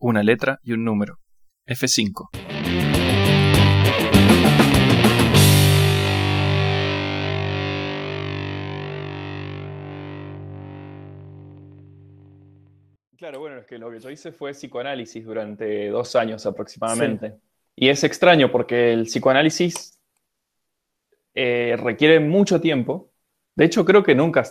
[0.00, 1.18] una letra y un número.
[1.66, 2.30] F5.
[13.16, 17.34] Claro, bueno, es que lo que yo hice fue psicoanálisis durante dos años aproximadamente.
[17.76, 20.00] Y es extraño porque el psicoanálisis
[21.34, 23.12] eh, requiere mucho tiempo.
[23.54, 24.44] De hecho, creo que nunca...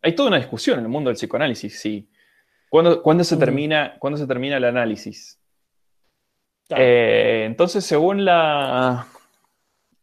[0.00, 2.08] Hay toda una discusión en el mundo del psicoanálisis, sí.
[2.68, 5.38] ¿Cuándo, se, termina, ¿cuándo se termina el análisis?
[6.70, 9.06] Eh, entonces, según la,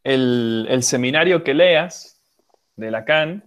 [0.04, 2.22] el, seminario que leas
[2.76, 3.44] de Lacan,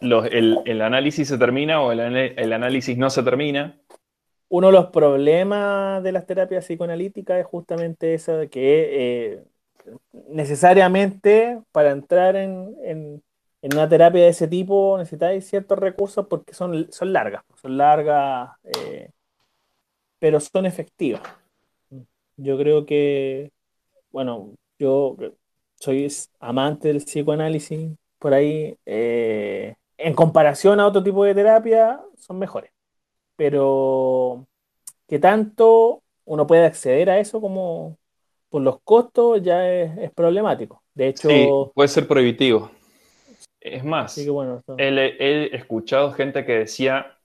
[0.00, 3.78] el, análisis se termina o el, el, análisis no se termina.
[4.48, 9.44] Uno de los problemas de las terapias psicoanalíticas es justamente eso de que eh,
[10.28, 13.22] necesariamente para entrar en,
[13.62, 19.10] una terapia de ese tipo necesitáis ciertos recursos porque son, son largas, son largas, eh,
[20.18, 21.22] pero son efectivas.
[22.36, 23.50] Yo creo que,
[24.10, 25.16] bueno, yo
[25.74, 28.76] soy amante del psicoanálisis por ahí.
[28.86, 32.70] Eh, en comparación a otro tipo de terapia, son mejores.
[33.34, 34.46] Pero
[35.08, 37.96] que tanto uno puede acceder a eso como
[38.50, 40.82] por los costos ya es, problemático.
[40.94, 42.70] De hecho, puede ser prohibitivo.
[43.60, 47.18] Es más, he, escuchado gente que decía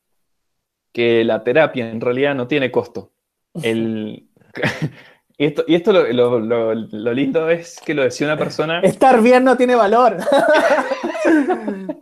[0.91, 3.11] que la terapia en realidad no tiene costo.
[3.63, 4.29] El,
[5.37, 6.73] y esto, y esto lo,
[7.13, 8.79] lindo es que lo decía una persona.
[8.79, 10.17] Estar bien no tiene valor.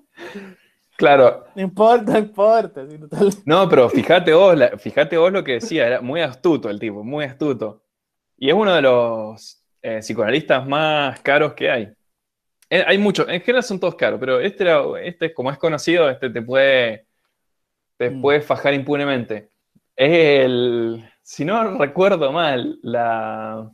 [0.97, 1.45] claro.
[1.55, 2.85] No importa, no importa.
[3.45, 7.25] No, pero fíjate vos, fíjate vos lo que decía, era muy astuto el tipo, muy
[7.25, 7.83] astuto.
[8.37, 11.93] Y es uno de los eh, psicoanalistas más caros que hay.
[12.71, 14.65] Eh, hay muchos, en general son todos caros, pero este,
[15.03, 17.05] este como es conocido, este te puede,
[17.97, 18.21] te mm.
[18.21, 19.51] puede fajar impunemente.
[19.95, 23.69] Es el, si no recuerdo mal, la,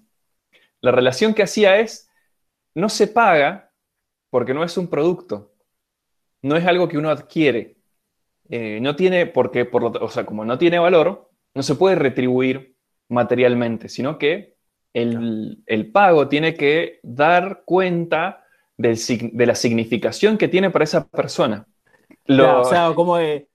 [0.81, 2.09] la relación que hacía es,
[2.73, 3.71] no se paga
[4.29, 5.53] porque no es un producto,
[6.41, 7.77] no es algo que uno adquiere.
[8.49, 11.95] Eh, no tiene, porque, por lo, o sea, como no tiene valor, no se puede
[11.95, 12.75] retribuir
[13.09, 14.55] materialmente, sino que
[14.93, 18.43] el, pago tiene que dar cuenta
[18.77, 21.65] de la significación que tiene para esa persona.
[22.27, 23.47] o sea, como de,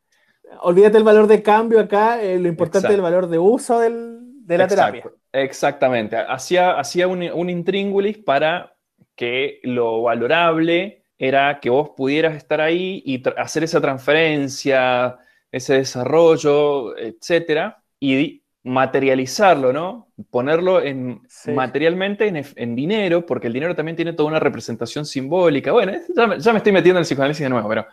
[0.61, 4.59] olvídate el valor de cambio acá, eh, lo importante es el valor de uso de
[4.59, 5.05] la terapia.
[5.33, 6.17] Exactamente.
[6.17, 8.75] Hacía, hacía un, un intríngulis para
[9.15, 15.17] que lo valorable era que vos pudieras estar ahí y hacer esa transferencia,
[15.53, 20.09] ese desarrollo, etcétera, y materializarlo, ¿no?
[20.31, 21.23] Ponerlo en,
[21.55, 25.73] materialmente en, dinero, porque el dinero también tiene toda una representación simbólica.
[25.73, 27.87] Bueno, ya me, ya me estoy metiendo en el psicoanálisis de nuevo, pero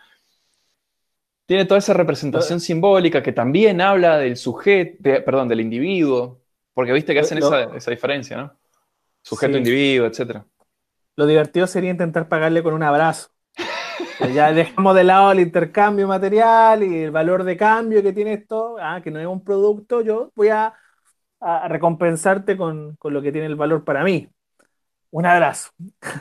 [1.50, 6.40] tiene toda esa representación simbólica que también habla del sujeto, perdón, del individuo,
[6.72, 8.56] porque viste que hacen esa, diferencia, ¿no?
[9.20, 10.44] Sujeto, individuo, etc.
[11.16, 13.30] Lo divertido sería intentar pagarle con un abrazo.
[14.34, 18.76] Ya dejamos de lado el intercambio material y el valor de cambio que tiene esto,
[18.80, 20.74] ah, que no es un producto, yo voy a,
[21.68, 24.28] recompensarte con, con, lo que tiene el valor para mí.
[25.12, 25.70] Un abrazo.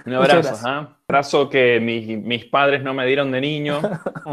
[0.05, 3.81] Un abrazo, Un abrazo que mis, padres no me dieron de niño,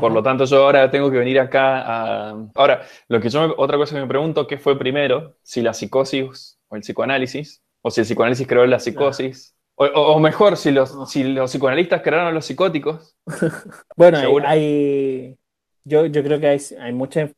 [0.00, 2.36] por lo tanto yo ahora tengo que venir acá a...
[2.54, 5.36] Ahora, lo que yo otra cosa que me pregunto, ¿qué fue primero?
[5.42, 10.56] Si la psicosis o el psicoanálisis, o si el psicoanálisis creó la psicosis, o, mejor,
[10.56, 13.16] si los, si los psicoanalistas crearon a los psicóticos.
[13.96, 15.36] bueno, hay,
[15.84, 17.30] yo, yo creo que hay, hay muchas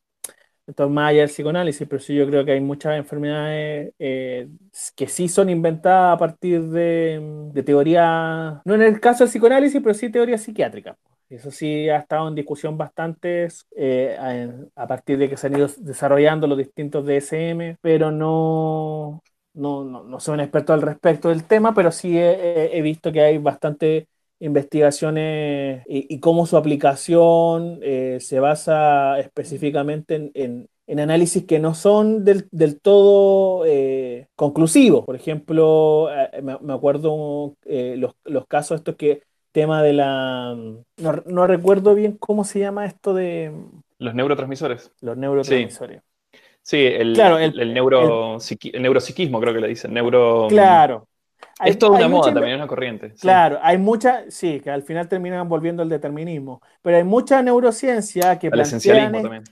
[0.69, 4.49] esto más allá del psicoanálisis, pero sí yo creo que hay muchas enfermedades eh,
[4.95, 9.81] que sí son inventadas a partir de, de teoría, no en el caso del psicoanálisis,
[9.83, 10.97] pero sí teoría psiquiátrica.
[11.31, 14.17] Eso sí ha estado en discusión bastante eh,
[14.75, 19.23] a, partir de que se han ido desarrollando los distintos DSM, pero no,
[19.59, 23.39] no, no, soy un experto al respecto del tema, pero sí he, visto que hay
[23.39, 24.09] bastante
[24.39, 30.69] investigaciones y, cómo su aplicación eh, se basa específicamente en,
[31.01, 32.49] análisis que no son del,
[32.81, 35.05] todo eh, conclusivos.
[35.05, 40.57] Por ejemplo, eh, me, acuerdo los, casos estos que tema de la...
[40.97, 43.53] No, recuerdo bien cómo se llama esto de...
[43.99, 44.93] Los neurotransmisores.
[45.01, 46.01] Los neurotransmisores.
[46.01, 46.08] Sí,
[46.77, 49.95] el, claro, el, neuro, el, neuropsiquismo creo que le dicen.
[49.95, 50.47] Neuro...
[50.49, 51.09] Claro.
[51.65, 53.15] es toda una moda también, es una corriente.
[53.21, 58.39] Claro, hay mucha, sí, que al final terminan volviendo al determinismo, pero hay mucha neurociencia
[58.39, 59.45] que plantean, también.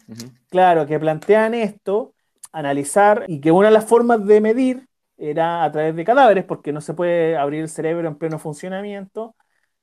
[0.51, 2.13] claro, que plantean esto,
[2.53, 4.87] analizar y que una de las formas de medir
[5.17, 9.35] era a través de cadáveres, porque no se puede abrir el cerebro en pleno funcionamiento.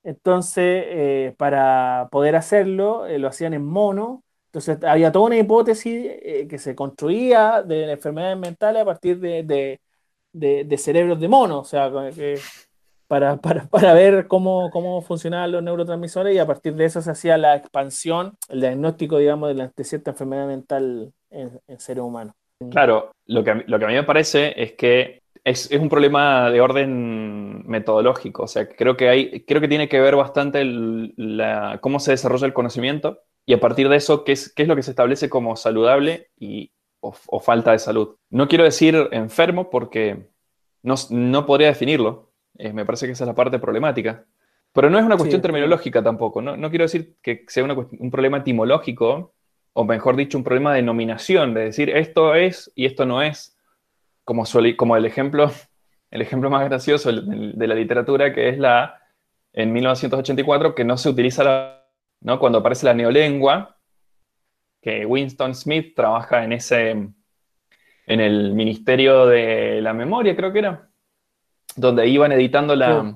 [0.03, 4.22] Entonces, eh, para poder hacerlo, eh, lo hacían en mono
[4.53, 9.79] Entonces había toda una hipótesis eh, que se construía de enfermedades mentales a partir de,
[10.31, 11.91] de, cerebros de mono, o sea,
[13.07, 17.35] para, para, ver cómo, cómo funcionaban los neurotransmisores y a partir de eso se hacía
[17.35, 22.35] la expansión, el diagnóstico, digamos, de, cierta enfermedad mental en, en seres humanos.
[22.69, 26.61] Claro, lo que, lo que a mí me parece es que es, un problema de
[26.61, 28.43] orden metodológico.
[28.43, 32.45] O sea, creo que, hay, creo que tiene que ver bastante la, cómo se desarrolla
[32.45, 35.29] el conocimiento y a partir de eso, qué es, qué es lo que se establece
[35.29, 38.15] como saludable y, o, falta de salud.
[38.29, 40.29] No quiero decir enfermo porque
[40.81, 42.31] no, no podría definirlo.
[42.57, 44.25] Eh, me parece que esa es la parte problemática.
[44.71, 46.41] Pero no es una cuestión terminológica tampoco.
[46.41, 49.33] No, no, quiero decir que sea un problema etimológico,
[49.73, 53.57] o mejor dicho, un problema de nominación, de decir esto es y esto no es
[54.23, 54.45] como,
[54.77, 55.51] como el, ejemplo,
[56.09, 58.99] el ejemplo más gracioso de la literatura, que es la,
[59.51, 61.82] en 1984, que no se utiliza la,
[62.23, 62.39] ¿no?
[62.39, 63.77] cuando aparece la neolengua,
[64.81, 70.89] que Winston Smith trabaja en ese, en el Ministerio de la Memoria, creo que era,
[71.75, 73.15] donde iban editando la,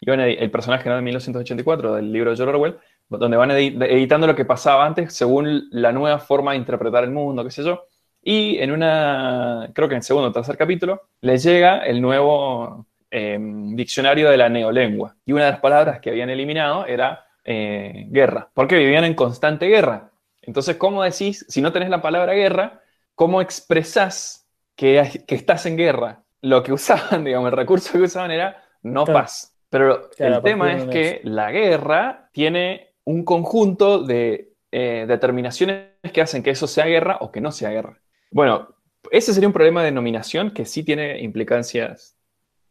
[0.00, 4.84] el personaje de 1984 del libro de George Orwell, donde van editando lo que pasaba
[4.84, 7.84] antes según la nueva forma de interpretar el mundo, qué sé yo.
[8.22, 12.86] Y en una, creo que en el segundo o tercer capítulo, les llega el nuevo
[13.08, 15.14] em, diccionario de la neolengua.
[15.24, 19.66] Y una de las palabras que habían eliminado era eh, guerra, porque vivían en constante
[19.66, 20.10] guerra.
[20.42, 22.80] Entonces, ¿cómo decís, si no tenés la palabra guerra,
[23.14, 26.24] cómo expresás que, que estás en guerra?
[26.40, 29.56] Lo que usaban, digamos, el recurso que usaban era no paz.
[29.70, 36.42] Pero el tema es que la guerra tiene un conjunto de eh, determinaciones que hacen
[36.42, 38.00] que eso sea guerra o que no sea guerra.
[38.32, 38.74] Bueno,
[39.12, 42.16] ese sería un problema de nominación que sí tiene implicancias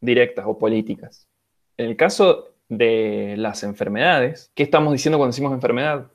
[0.01, 1.29] directas o políticas.
[1.77, 6.11] En el caso de las enfermedades, ¿qué estamos diciendo cuando decimos enfermedad?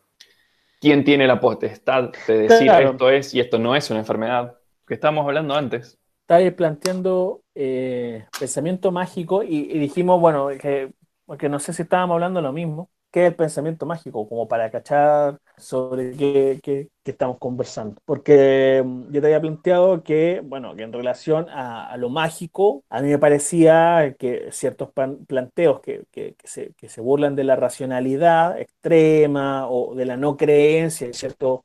[0.81, 4.58] ¿Quién tiene la potestad de decir esto es y esto no es una enfermedad?
[4.87, 5.99] Que estábamos hablando antes.
[6.23, 10.93] Estáis planteando eh, pensamiento mágico y, dijimos, bueno, que,
[11.26, 14.71] porque no sé si estábamos hablando lo mismo, qué es el pensamiento mágico, como para
[14.71, 18.01] cachar sobre qué, estamos conversando.
[18.05, 23.09] Porque mm, yo te había planteado que, bueno, en relación a, lo mágico, a mí
[23.09, 24.91] me parecía que ciertos
[25.27, 26.07] planteos que,
[26.45, 31.61] se, burlan de la racionalidad extrema o de la no creencia ciertas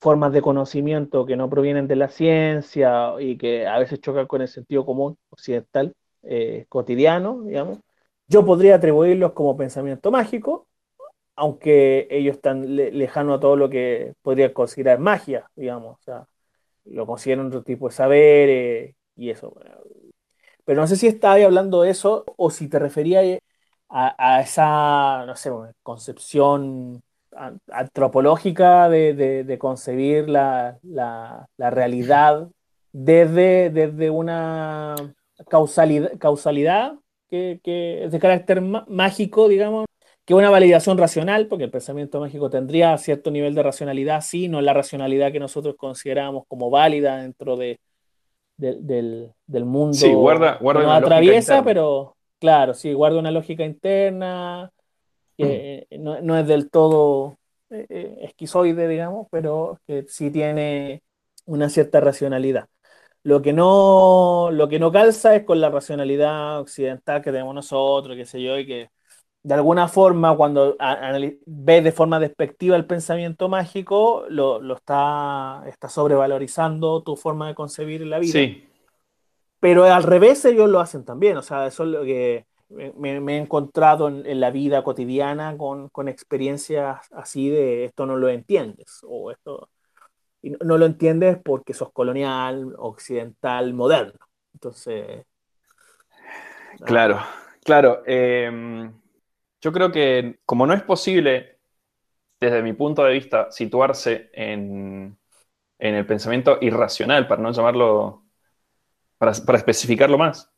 [0.00, 4.42] formas de conocimiento que no provienen de la ciencia y que a veces chocan con
[4.42, 7.78] el sentido común occidental eh, cotidiano, digamos,
[8.32, 10.66] yo podría atribuirlos como pensamiento mágico,
[11.36, 15.98] aunque ellos están lejanos a todo lo que podría considerar magia, digamos.
[16.00, 16.26] O sea,
[16.86, 19.54] lo consideran otro tipo de saber y eso.
[20.64, 23.20] Pero no sé si estaba hablando de eso o si te refería
[23.90, 25.50] a, esa, no sé,
[25.82, 27.02] concepción
[27.70, 30.78] antropológica de, concebir la,
[31.58, 32.48] realidad
[32.92, 34.94] desde, desde una
[35.48, 36.94] causalidad, causalidad
[37.32, 39.86] que, es de carácter mágico, digamos,
[40.24, 44.60] que una validación racional, porque el pensamiento mágico tendría cierto nivel de racionalidad, sí, no
[44.60, 47.80] la racionalidad que nosotros consideramos como válida dentro de,
[48.56, 49.34] del,
[49.64, 54.70] mundo sí, guarda, guarda que nos atraviesa, pero claro, sí, guarda una lógica interna,
[55.36, 56.24] que mm.
[56.24, 57.38] no, es del todo
[57.70, 61.02] eh, eh, esquizoide, digamos, pero que sí tiene
[61.46, 62.68] una cierta racionalidad.
[63.24, 68.16] Lo que, no, lo que no calza es con la racionalidad occidental que tenemos nosotros,
[68.16, 68.90] qué sé yo, y que
[69.44, 70.76] de alguna forma cuando
[71.46, 78.06] ves de forma despectiva el pensamiento mágico, lo, está, está sobrevalorizando tu forma de concebir
[78.06, 78.32] la vida.
[78.32, 78.68] Sí.
[79.58, 83.38] Pero al revés ellos lo hacen también, o sea, eso es lo que me, he
[83.38, 89.30] encontrado en, la vida cotidiana con, con experiencias así de esto no lo entiendes, o
[89.30, 89.68] esto
[90.42, 94.18] y no, lo entiendes porque sos colonial, occidental, moderno.
[94.52, 95.24] Entonces.
[96.84, 97.20] Claro,
[97.64, 98.02] claro.
[98.04, 98.92] Em,
[99.60, 101.60] yo creo que como no es posible,
[102.40, 105.16] desde mi punto de vista, situarse en,
[105.78, 108.24] el pensamiento irracional, para no llamarlo,
[109.18, 110.52] para, para especificarlo más,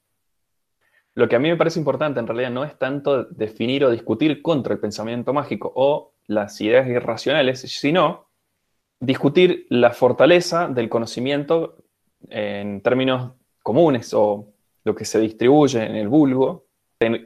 [1.14, 4.42] lo que a mí me parece importante en realidad no es tanto definir o discutir
[4.42, 8.28] contra el pensamiento mágico o las ideas irracionales, sino
[9.00, 11.76] discutir la fortaleza del conocimiento
[12.28, 13.32] en términos
[13.62, 14.52] comunes o
[14.84, 16.66] lo que se distribuye en el vulgo,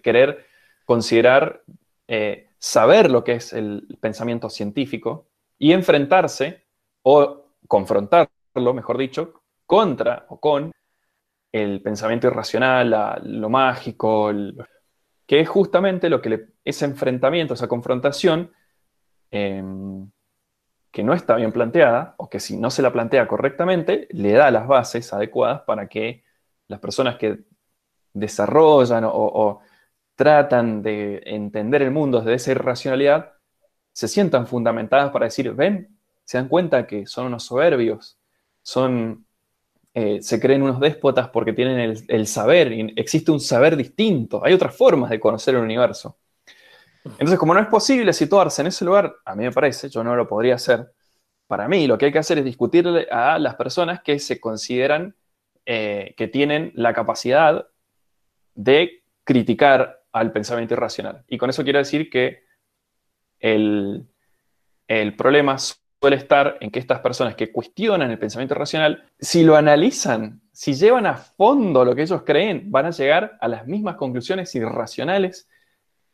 [0.02, 0.46] querer
[0.84, 1.62] considerar,
[2.06, 6.64] eh, saber lo que es el pensamiento científico y enfrentarse
[7.02, 10.72] o confrontarlo, mejor dicho, contra o con
[11.52, 14.30] el pensamiento irracional, lo mágico,
[15.26, 18.52] que es justamente lo que ese enfrentamiento, esa confrontación,
[19.30, 20.10] em,
[20.98, 24.50] que no está bien planteada o que si no se la plantea correctamente, le da
[24.50, 26.24] las bases adecuadas para que
[26.66, 27.38] las personas que
[28.12, 29.60] desarrollan o,
[30.16, 33.32] tratan de entender el mundo desde esa irracionalidad
[33.92, 38.18] se sientan fundamentadas para decir, ven, se dan cuenta que son unos soberbios,
[38.60, 39.24] son,
[39.94, 44.52] eh, se creen unos déspotas porque tienen el, el saber, existe un saber distinto, hay
[44.52, 46.18] otras formas de conocer el universo.
[47.12, 50.16] Entonces, como no es posible situarse en ese lugar, a mí me parece, yo no
[50.16, 50.92] lo podría hacer,
[51.46, 55.16] para mí lo que hay que hacer es discutirle a las personas que se consideran
[55.64, 57.66] eh, que tienen la capacidad
[58.54, 61.24] de criticar al pensamiento irracional.
[61.26, 62.44] Y con eso quiero decir que
[63.40, 64.06] el,
[64.86, 69.56] el problema suele estar en que estas personas que cuestionan el pensamiento irracional, si lo
[69.56, 73.96] analizan, si llevan a fondo lo que ellos creen, van a llegar a las mismas
[73.96, 75.48] conclusiones irracionales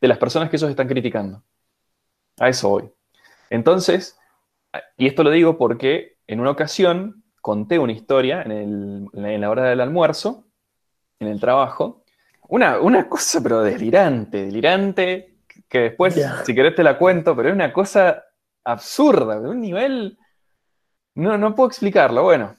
[0.05, 1.43] de las personas que ellos están criticando.
[2.39, 2.91] A eso voy.
[3.49, 4.17] Entonces,
[4.97, 9.81] y esto lo digo porque en una ocasión conté una historia en, la hora del
[9.81, 10.45] almuerzo,
[11.19, 12.03] en el trabajo,
[12.47, 17.55] una, una cosa pero delirante, delirante, que después, si querés te la cuento, pero es
[17.55, 18.23] una cosa
[18.63, 20.17] absurda, de un nivel...
[21.15, 22.55] No, no puedo explicarlo, bueno.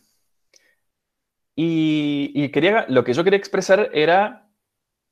[1.54, 4.45] Y, quería, lo que yo quería expresar era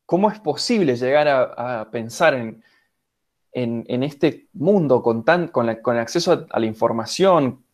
[0.07, 5.25] cómo es posible llegar a, pensar en, este mundo con,
[5.99, 7.65] acceso a, la información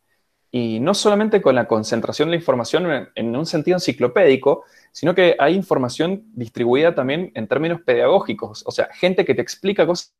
[0.51, 5.37] y no solamente con la concentración de la información en, un sentido enciclopédico, sino que
[5.39, 8.65] hay información distribuida también en términos pedagógicos.
[8.67, 10.15] O sea, gente que te explica cosas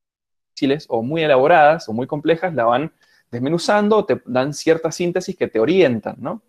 [0.55, 2.93] fáciles o muy elaboradas o muy complejas, la van
[3.31, 6.43] desmenuzando, te dan cierta síntesis que te orientan, ¿no?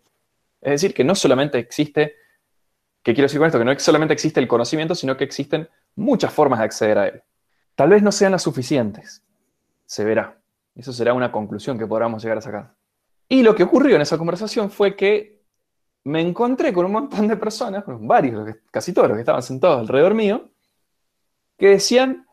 [0.61, 2.15] Es decir, que no solamente existe
[3.03, 3.57] ¿Qué quiero decir con esto?
[3.57, 7.23] Que no solamente existe el conocimiento, sino que existen muchas formas de acceder a él.
[7.75, 9.23] Tal vez no sean las suficientes.
[9.85, 10.39] Se verá.
[10.75, 12.75] Eso será una conclusión que podamos llegar a sacar.
[13.27, 15.41] Y lo que ocurrió en esa conversación fue que
[16.03, 20.13] me encontré con un montón de personas, varios, casi todos los que estaban sentados alrededor
[20.13, 20.49] mío,
[21.57, 22.27] que decían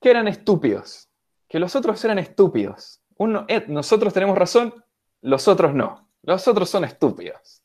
[0.00, 1.08] que eran estúpidos,
[1.48, 3.00] que los otros eran estúpidos.
[3.16, 4.74] Uno, eh, nosotros tenemos razón,
[5.22, 6.08] los otros no.
[6.22, 7.59] Los otros son estúpidos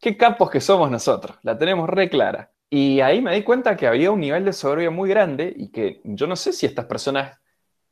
[0.00, 2.52] qué capos que somos nosotros, la tenemos re clara.
[2.70, 6.00] Y ahí me di cuenta que había un nivel de soberbia muy grande y que
[6.04, 7.38] yo no sé si estas personas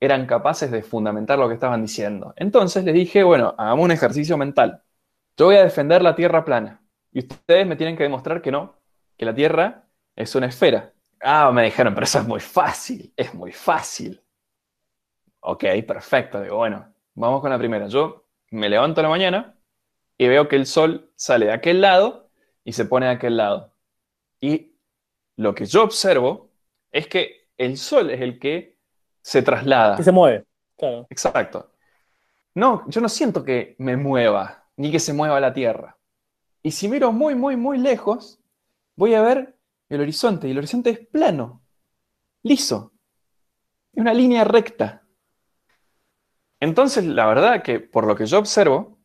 [0.01, 2.33] eran capaces de fundamentar lo que estaban diciendo.
[2.37, 4.83] Entonces les dije, bueno, hagamos un ejercicio mental.
[5.37, 6.81] Yo voy a defender la Tierra plana
[7.13, 8.77] y ustedes me tienen que demostrar que no,
[9.17, 9.85] que la Tierra
[10.15, 10.93] es una esfera.
[11.21, 14.23] Ah, me dijeron, pero eso es muy fácil, es muy fácil.
[15.41, 16.41] Ok, perfecto.
[16.41, 17.89] Digo, bueno, vamos con la primera.
[17.89, 19.58] Yo me levanto a la mañana,
[20.19, 22.29] y veo que el sol sale de aquel lado
[22.65, 23.73] y se pone de aquel lado.
[24.41, 24.75] Y
[25.37, 26.51] lo que yo observo
[26.91, 28.77] es que el sol es el que
[29.23, 29.97] se traslada.
[29.97, 30.45] Que se mueve,
[30.77, 31.07] claro.
[31.09, 31.73] Exacto.
[32.55, 35.97] No, yo no siento que me mueva, ni que se mueva la Tierra.
[36.63, 38.41] Y si miro muy, muy, muy lejos,
[38.97, 39.57] voy a ver
[39.89, 41.63] el horizonte, y el horizonte es plano,
[42.43, 42.93] liso.
[43.93, 45.05] Es una línea recta.
[46.61, 48.98] Entonces, la verdad que por lo que yo observo,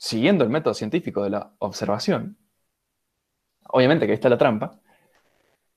[0.00, 2.38] siguiendo el método científico de la observación,
[3.68, 4.80] obviamente que ahí está la trampa,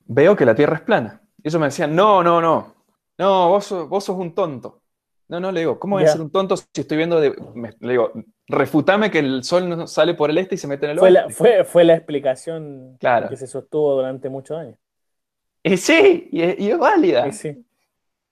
[0.06, 1.22] veo que la Tierra es plana.
[1.44, 2.74] Y ellos me decían, no, no, no,
[3.18, 4.82] no, vos, vos sos un tonto.
[5.28, 7.36] No, no, le digo, ¿cómo voy a ser un tonto si estoy viendo de...
[7.80, 8.14] le digo,
[8.48, 11.12] refutame que el sol no sale por el este y se mete en el fue
[11.12, 14.78] La, fue, la explicación que se sostuvo durante muchos años.
[15.64, 17.30] Y sí, y, es válida.
[17.34, 17.66] sí.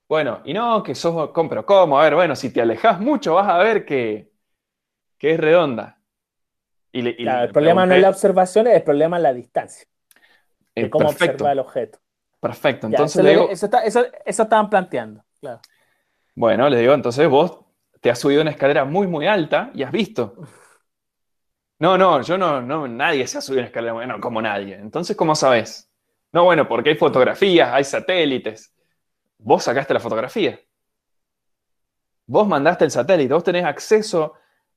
[0.08, 1.30] Bueno, y no, que sos...
[1.34, 2.00] Pero ¿cómo?
[2.00, 4.31] A ver, bueno, si te alejas mucho vas a ver que,
[5.22, 6.00] que es redonda.
[6.90, 9.86] Y el problema no es la observación, el problema es la distancia.
[10.74, 12.00] De eh, cómo observa el objeto.
[12.40, 12.88] Perfecto.
[12.88, 15.24] Entonces eso, eso, estaban planteando.
[15.38, 15.60] Claro.
[16.34, 17.60] Bueno, le digo, entonces vos
[18.00, 20.34] te has subido una escalera muy, muy alta y has visto.
[21.78, 24.74] No, no, yo no, no, nadie se ha subido una escalera, bueno, como nadie.
[24.74, 25.88] Entonces, ¿cómo sabes?
[26.32, 28.74] No, bueno, porque hay fotografías, hay satélites.
[29.38, 30.58] Vos sacaste la fotografía.
[32.26, 34.34] Vos mandaste el satélite, vos tenés acceso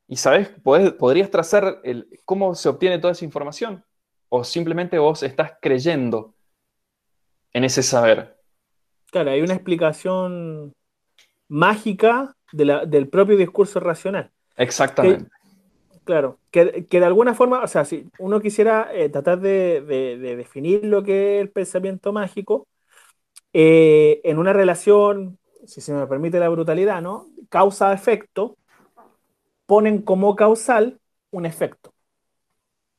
[0.08, 3.84] y sabes, podrías trazar el, cómo se obtiene toda esa información.
[4.30, 6.36] O simplemente vos estás creyendo
[7.54, 8.38] en ese saber.
[9.12, 10.74] Claro, hay una explicación
[11.48, 14.32] mágica del propio discurso racional.
[14.58, 15.30] Exactamente.
[16.04, 19.82] claro, que, de alguna forma, o sea, si uno quisiera eh, tratar de,
[20.38, 22.68] definir lo que es el pensamiento mágico,
[23.54, 27.28] eh, en una relación, si se me permite la brutalidad, ¿no?
[27.50, 28.58] Causa-efecto,
[29.66, 31.00] ponen como causal
[31.32, 31.94] un efecto.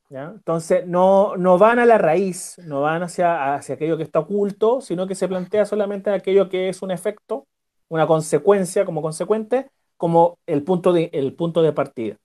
[0.09, 4.81] Entonces, no, no, van a la raíz, no van hacia, hacia aquello que está oculto,
[4.81, 7.47] sino que se plantea solamente aquello que es un efecto,
[7.89, 12.17] una consecuencia como consecuente como el punto de, el punto de partida.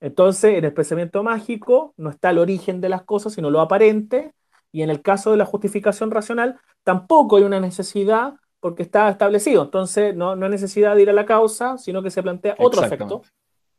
[0.00, 4.32] Entonces, en el pensamiento mágico no está el origen de las cosas, sino lo aparente,
[4.70, 9.64] y en el caso de la justificación racional, tampoco hay una necesidad porque está establecido.
[9.64, 12.84] Entonces, no, no hay necesidad de ir a la causa, sino que se plantea otro
[12.84, 13.22] efecto,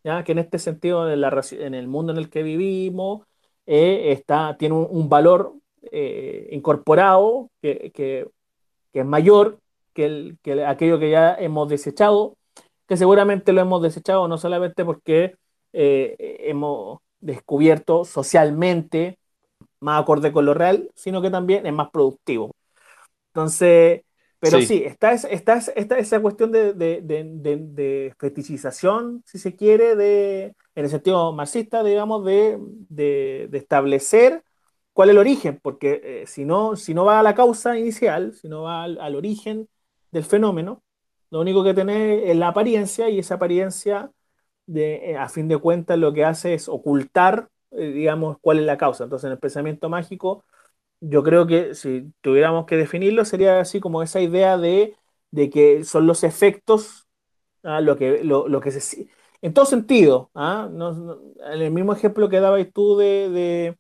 [0.03, 0.23] ¿ya?
[0.23, 3.23] que en este sentido, en, la, en el mundo en el que vivimos,
[3.65, 5.53] eh, está, tiene un, valor
[5.91, 8.27] eh, incorporado que, que,
[8.93, 9.59] es mayor
[9.93, 12.35] que, el, que aquello que ya hemos desechado,
[12.87, 15.35] que seguramente lo hemos desechado no solamente porque
[15.73, 16.15] eh,
[16.45, 19.19] hemos descubierto socialmente
[19.79, 22.51] más acorde con lo real, sino que también es más productivo.
[23.27, 24.01] Entonces,
[24.39, 30.55] pero sí, está, está, está, esa cuestión de, de, de, fetichización, si se quiere, de,
[30.75, 34.43] en el sentido marxista, digamos, de, establecer
[34.93, 38.33] cuál es el origen, porque eh, si, no, si no va a la causa inicial,
[38.33, 39.67] si no va al, origen
[40.11, 40.83] del fenómeno,
[41.31, 44.11] lo único que tiene es la apariencia y esa apariencia,
[44.67, 48.65] de, eh, a fin de cuentas, lo que hace es ocultar, eh, digamos, cuál es
[48.65, 49.03] la causa.
[49.03, 50.45] Entonces, en el pensamiento mágico
[51.01, 54.95] yo creo que si tuviéramos que definirlo, sería así como esa idea de,
[55.51, 57.07] que son los efectos,
[57.63, 57.81] ¿ah?
[57.81, 59.09] lo, que, lo, que se...
[59.41, 60.69] En todo sentido, ¿ah?
[60.71, 63.77] en el mismo ejemplo que dabas tú de,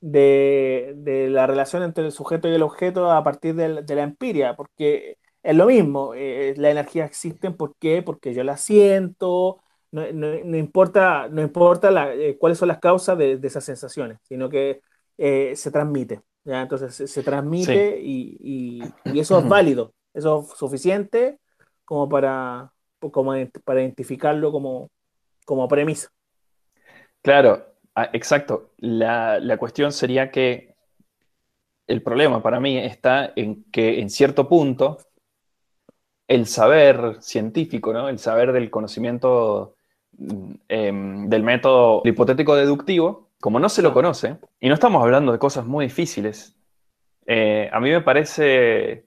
[0.00, 5.18] de, la relación entre el sujeto y el objeto a partir de, la empiria, porque
[5.42, 8.02] es lo mismo, eh, la energía existe, ¿por qué?
[8.02, 13.64] Porque yo la siento, no, importa, no importa eh, cuáles son las causas de, esas
[13.64, 14.82] sensaciones, sino que
[15.16, 16.22] eh, se transmite.
[16.44, 21.38] Entonces se, transmite y, eso es válido, eso es suficiente
[21.84, 24.90] como para, como para identificarlo como,
[25.44, 26.10] como premisa.
[27.22, 28.72] Claro, ah, exacto.
[28.78, 30.74] La, la cuestión sería que
[31.86, 34.98] el problema para mí está en que en cierto punto
[36.28, 38.08] el saber científico, ¿no?
[38.08, 39.74] el saber del conocimiento
[40.18, 45.32] mm, em, del método hipotético deductivo, como no se lo conoce, y no estamos hablando
[45.32, 46.56] de cosas muy difíciles,
[47.26, 49.06] eh, a mí me parece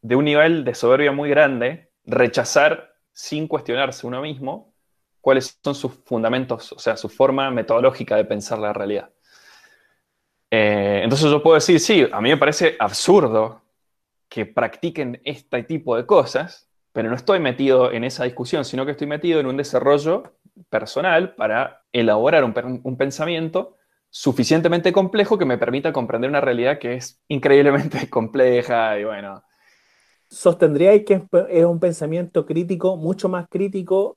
[0.00, 4.74] de un nivel de soberbia muy grande rechazar sin cuestionarse uno mismo
[5.20, 9.10] cuáles son sus fundamentos, o sea, su forma metodológica de pensar la realidad.
[10.50, 13.62] Eh, entonces yo puedo decir, sí, a mí me parece absurdo
[14.28, 18.92] que practiquen este tipo de cosas, pero no estoy metido en esa discusión, sino que
[18.92, 20.22] estoy metido en un desarrollo
[20.70, 23.76] personal para elaborar un, pensamiento
[24.10, 29.42] suficientemente complejo que me permita comprender una realidad que es increíblemente compleja y bueno.
[30.28, 34.16] ¿Sostendría que es un pensamiento crítico, mucho más crítico,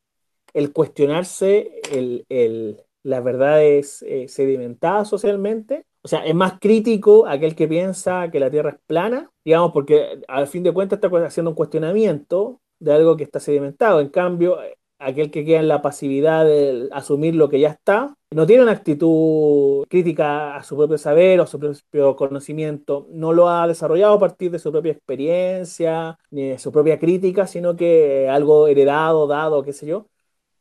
[0.53, 5.83] el cuestionarse el, las verdades eh, sedimentadas socialmente?
[6.03, 10.21] O sea, es más crítico aquel que piensa que la Tierra es plana, digamos, porque
[10.27, 14.01] al fin de cuentas está haciendo un cuestionamiento de algo que está sedimentado.
[14.01, 14.57] En cambio,
[14.99, 18.71] aquel que queda en la pasividad de asumir lo que ya está, no tiene una
[18.73, 24.13] actitud crítica a su propio saber o a su propio conocimiento, no lo ha desarrollado
[24.15, 29.27] a partir de su propia experiencia, ni de su propia crítica, sino que algo heredado,
[29.27, 30.07] dado, qué sé yo.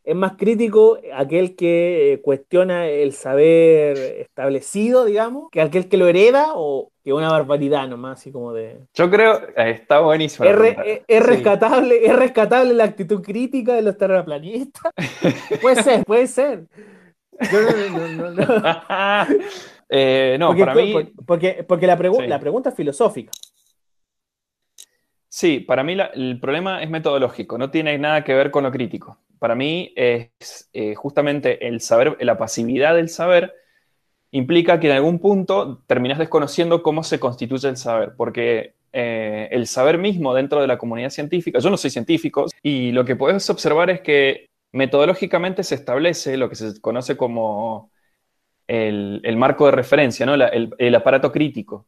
[0.07, 6.53] Es más crítico aquel que cuestiona el saber establecido, digamos, que aquel que lo hereda
[6.55, 8.87] o, que una barbaridad nomás, así como de...
[8.95, 10.49] Yo creo, eh, está buenísimo.
[10.49, 10.55] Es,
[11.27, 14.93] rescatable, es rescatable la actitud crítica de los terraplanistas.
[15.61, 16.67] puede ser, puede ser.
[17.53, 18.45] No, no, no,
[19.89, 21.13] eh, no, para mí...
[21.27, 21.97] Porque, porque la,
[22.29, 23.33] la pregunta es filosófica.
[25.29, 29.19] Sí, para mí el problema es metodológico, no tiene nada que ver con lo crítico.
[29.39, 33.53] Para mí es eh, justamente el saber, la pasividad del saber
[34.31, 39.67] implica que en algún punto terminas desconociendo cómo se constituye el saber, porque eh, el
[39.67, 43.49] saber mismo dentro de la comunidad científica, yo no soy científico, y lo que puedes
[43.51, 47.91] observar es que metodológicamente se establece lo que se conoce como
[48.67, 50.35] el, marco de referencia, ¿no?
[50.35, 51.87] el, aparato crítico.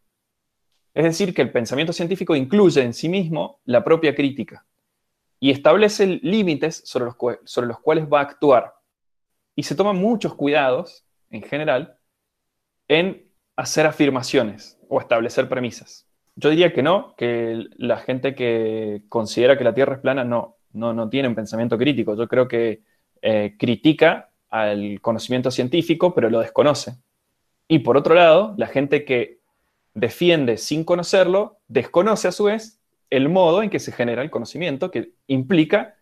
[0.95, 4.65] Es decir, que el pensamiento científico incluye en sí mismo la propia crítica
[5.41, 8.75] y establece límites sobre los, cuales va a actuar.
[9.55, 11.97] Y se toman muchos cuidados, en general,
[12.89, 16.07] en hacer afirmaciones o establecer premisas.
[16.37, 20.57] Yo diría que no, que la gente que considera que la Tierra es plana no,
[20.73, 22.17] no, no tiene un pensamiento crítico.
[22.17, 22.83] Yo creo que
[23.21, 26.97] eh, critica al conocimiento científico, pero lo desconoce.
[27.67, 29.41] Y por otro lado, la gente que
[29.95, 32.78] defiende sin conocerlo, desconoce a su vez
[33.11, 35.97] el modo en que se genera el conocimiento, que implica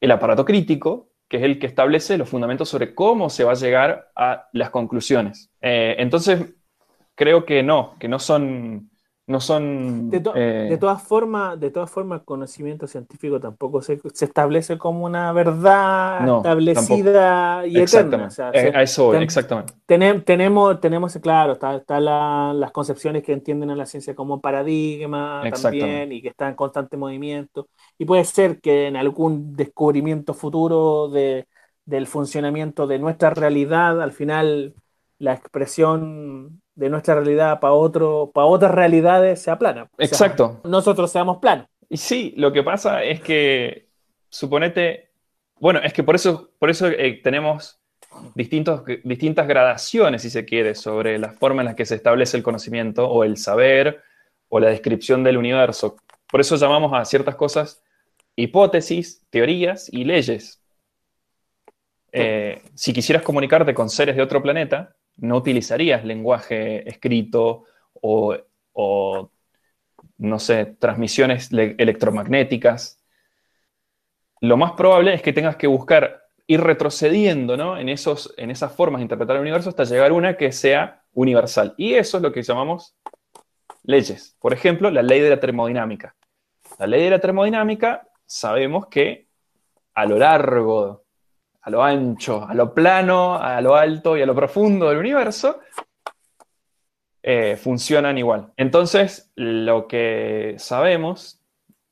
[0.00, 3.56] el aparato crítico que es el que establece los fundamentos sobre cómo se va a
[3.56, 5.50] llegar a las conclusiones.
[5.60, 6.54] Eh, entonces,
[7.14, 8.90] creo que no, que no son
[9.28, 10.08] no son...
[10.08, 15.32] De, eh, todas formas, de todas formas, el conocimiento científico tampoco se, establece como una
[15.32, 18.28] verdad establecida y eterna.
[18.52, 19.72] Eh, a eso exactamente.
[19.86, 26.12] tenemos, tenemos, claro, están está las concepciones que entienden a la ciencia como paradigma también
[26.12, 27.68] y que están en constante movimiento.
[27.98, 31.48] Y puede ser que en algún descubrimiento futuro de,
[31.84, 34.74] del funcionamiento de nuestra realidad, al final
[35.18, 39.88] la expresión de nuestra realidad para otro, para otras realidades sea plana.
[39.98, 40.60] Exacto.
[40.64, 41.66] nosotros seamos planos.
[41.88, 43.88] Y sí, lo que pasa es que,
[44.28, 45.08] suponete,
[45.58, 47.80] bueno, es que por eso, por eso eh, tenemos
[48.34, 52.42] distintos, distintas gradaciones, si se quiere, sobre la forma en la que se establece el
[52.42, 54.02] conocimiento o el saber
[54.48, 55.96] o la descripción del universo.
[56.30, 57.82] Por eso llamamos a ciertas cosas
[58.34, 60.60] hipótesis, teorías y leyes.
[62.12, 67.64] Eh, si quisieras comunicarte con seres de otro planeta, no utilizarías lenguaje escrito
[68.00, 69.30] o,
[70.18, 73.02] no sé, transmisiones electromagnéticas.
[74.40, 79.00] Lo más probable es que tengas que buscar ir retrocediendo en, esos, en esas formas
[79.00, 81.74] de interpretar el universo hasta llegar a una que sea universal.
[81.76, 82.96] Y eso es lo que llamamos
[83.82, 84.36] leyes.
[84.40, 86.14] Por ejemplo, la ley de la termodinámica.
[86.78, 89.28] La ley de la termodinámica sabemos que
[89.94, 91.05] a lo largo
[91.66, 95.58] a lo ancho, a lo plano, a lo alto y a lo profundo del universo,
[97.22, 98.52] eh, funcionan igual.
[98.56, 101.42] Entonces, lo que sabemos,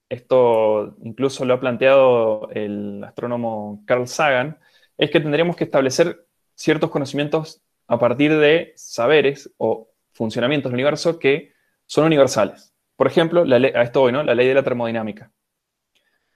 [0.08, 4.60] esto incluso lo ha planteado el astrónomo Carl Sagan,
[4.96, 11.18] es que tendríamos que establecer ciertos conocimientos a partir de saberes o funcionamientos del universo
[11.18, 11.52] que
[11.84, 12.72] son universales.
[12.94, 14.22] Por ejemplo, a esto voy, ¿no?
[14.22, 15.32] La ley de la termodinámica.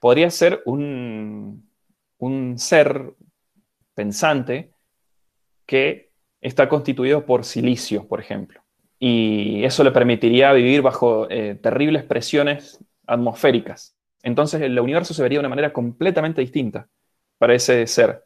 [0.00, 1.70] Podría ser un,
[2.18, 3.14] un ser,
[3.98, 4.70] pensante
[5.66, 8.62] que está constituido por silicio, por ejemplo.
[9.00, 13.96] Y eso le permitiría vivir bajo eh, terribles presiones atmosféricas.
[14.22, 16.86] Entonces el universo se vería de una manera completamente distinta
[17.38, 18.22] para ese ser.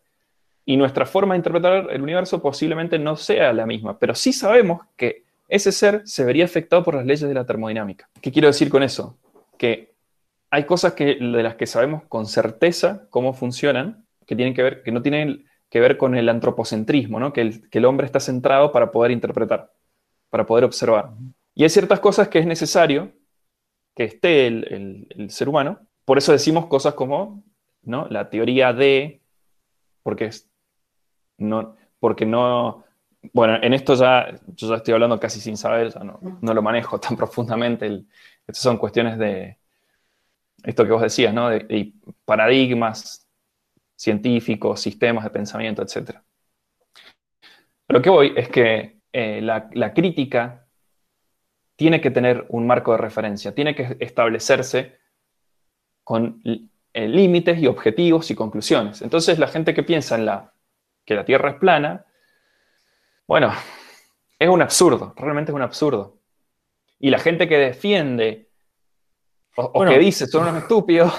[0.67, 4.83] Y nuestra forma de interpretar el universo posiblemente no sea la misma, pero sí sabemos
[4.95, 8.11] que ese ser se vería afectado por las leyes de la termodinámica.
[8.21, 9.17] ¿Qué quiero decir con eso?
[9.57, 9.95] Que
[10.51, 14.83] hay cosas que, de las que sabemos con certeza cómo funcionan, que tienen que ver,
[14.83, 17.33] que no tienen que ver con el antropocentrismo, ¿no?
[17.33, 19.73] que, el, hombre está centrado para poder interpretar,
[20.29, 21.13] para poder observar.
[21.55, 23.11] Y hay ciertas cosas que es necesario
[23.97, 25.81] que esté el, ser humano.
[26.05, 27.43] Por eso decimos cosas como
[27.85, 28.07] ¿no?
[28.11, 29.23] la teoría de,
[30.03, 30.47] porque, es,
[31.39, 32.85] no, porque no,
[33.33, 36.61] bueno, en esto ya, yo ya estoy hablando casi sin saber, ya no, no lo
[36.61, 38.05] manejo tan profundamente.
[38.47, 39.57] estas son cuestiones de,
[40.65, 41.49] esto que vos decías, ¿no?
[41.49, 41.95] de
[42.27, 43.27] paradigmas
[44.03, 46.19] científicos, sistemas de pensamiento, etc.
[47.87, 50.67] Lo que voy es que eh, la, crítica
[51.77, 54.99] tiene que tener un marco de referencia, tiene que establecerse
[56.03, 59.03] con eh, límites y objetivos y conclusiones.
[59.03, 60.53] Entonces la gente que piensa en la,
[61.05, 62.05] que la Tierra es plana,
[63.29, 63.53] bueno,
[64.37, 66.19] es un absurdo, realmente es un absurdo.
[66.99, 68.51] Y la gente que defiende
[69.55, 71.13] o, que dice son unos estúpidos,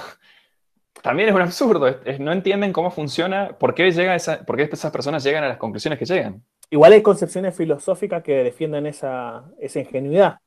[1.04, 2.00] también es un absurdo.
[2.20, 5.58] no entienden cómo funciona, por qué, llega esa, por qué esas personas llegan a las
[5.58, 6.42] conclusiones que llegan.
[6.70, 9.44] Igual hay concepciones filosóficas que defienden esa,
[9.76, 10.40] ingenuidad.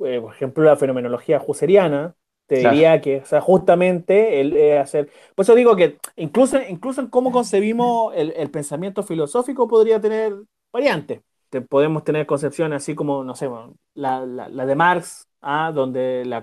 [0.00, 2.14] Eh, por ejemplo, la fenomenología husserliana
[2.46, 5.08] te diría que, o sea, justamente el eh, hacer.
[5.34, 10.34] Por eso digo que incluso, incluso en cómo concebimos el, pensamiento filosófico podría tener
[10.70, 11.22] variantes.
[11.70, 13.48] podemos tener concepciones así como, no sé,
[13.94, 15.72] la, la de Marx, ¿ah?
[15.74, 16.42] donde la,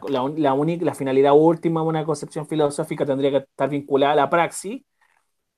[0.53, 4.83] única, la finalidad última de una concepción filosófica tendría que estar vinculada a la praxis,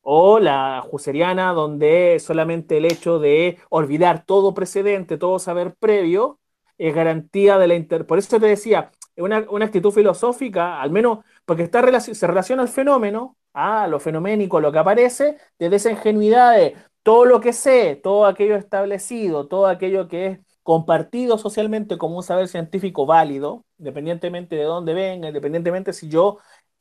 [0.01, 6.39] o la Husserliana, donde solamente el hecho de olvidar todo precedente, todo saber previo,
[6.77, 8.08] es garantía de la inter...
[8.08, 12.69] Por eso te decía, una, una actitud filosófica, al menos porque está se relaciona al
[12.69, 17.95] fenómeno, a lo fenoménico, lo que aparece, desde esa ingenuidad de todo lo que sé,
[18.01, 24.56] todo aquello establecido, todo aquello que es compartido socialmente como un saber científico válido, independientemente
[24.56, 26.38] de dónde venga, independientemente si yo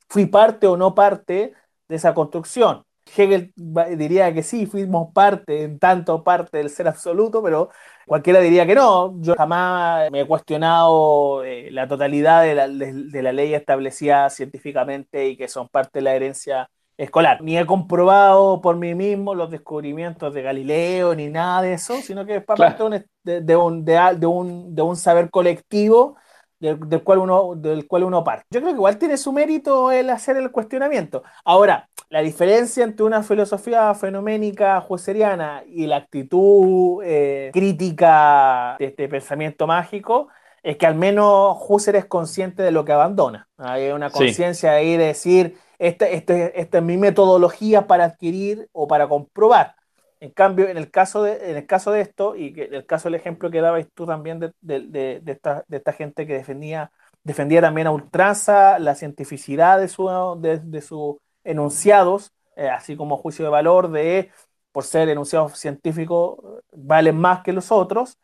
[0.09, 1.53] fui parte o no parte
[1.87, 2.83] de esa construcción.
[3.15, 3.53] Hegel
[3.97, 7.69] diría que sí, fuimos parte, en tanto parte del ser absoluto, pero
[8.05, 9.19] cualquiera diría que no.
[9.21, 15.27] Yo jamás me he cuestionado eh, la totalidad de la, de la ley establecida científicamente
[15.29, 16.69] y que son parte de la herencia
[17.03, 17.41] escolar.
[17.41, 22.25] Ni he comprobado por mí mismo los descubrimientos de Galileo ni nada de eso, sino
[22.25, 22.83] que es parte
[23.23, 26.15] de, un, de, un, de un saber colectivo
[26.59, 28.45] del, cual uno, del cual uno parte.
[28.51, 31.23] Yo creo que igual tiene su mérito el hacer el cuestionamiento.
[31.43, 39.09] Ahora, la diferencia entre una filosofía fenoménica husserliana y la actitud eh, crítica de este
[39.09, 40.27] pensamiento mágico
[40.61, 43.47] es que al menos Husserl es consciente de lo que abandona.
[43.57, 48.87] Hay una conciencia ahí de decir, esta, este, esta es mi metodología para adquirir o
[48.87, 49.75] para comprobar.
[50.19, 53.09] En cambio, en el caso de, en el caso de esto, y en el caso
[53.09, 56.91] del ejemplo que dabas tú también de, de, esta, de esta gente que defendía,
[57.23, 63.43] defendía también a ultranza la cientificidad de sus de, su enunciados, eh, así como juicio
[63.43, 64.29] de valor de,
[64.71, 66.37] por ser enunciados científicos,
[66.73, 68.19] valen más que los otros.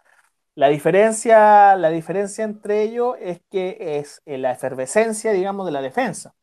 [0.54, 6.36] La diferencia, la diferencia entre ellos es que es la efervescencia, digamos, de la defensa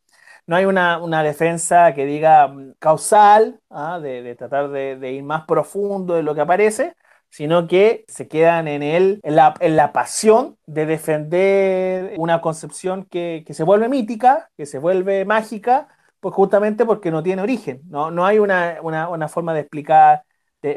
[0.46, 3.98] no hay una, defensa que diga mm, causal, ¿ah?
[4.00, 6.94] de, tratar de, ir más profundo de lo que aparece,
[7.30, 9.36] sino que se quedan en, él, en,
[9.76, 15.88] la, pasión de defender una concepción que, se vuelve mítica, que se vuelve mágica,
[16.20, 17.82] pues justamente porque no tiene origen.
[17.88, 20.24] No, no hay una, forma de explicar,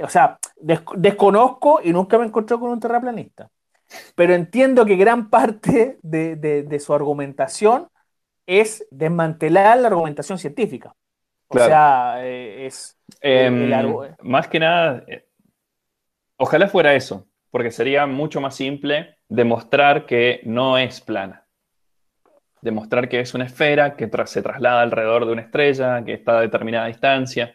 [0.03, 0.39] o sea,
[0.95, 3.49] desconozco y nunca me encontré con un terraplanista,
[4.15, 7.89] pero entiendo que gran parte de su argumentación
[8.47, 10.95] es desmantelar la argumentación científica.
[11.49, 12.97] O sea, eh, es...
[13.21, 13.71] Em,
[14.21, 15.27] más que nada, eh,
[16.37, 21.45] ojalá fuera eso, porque sería mucho más simple demostrar que no es plana.
[22.61, 26.41] Demostrar que es una esfera que se traslada alrededor de una estrella, que está a
[26.41, 27.53] determinada distancia.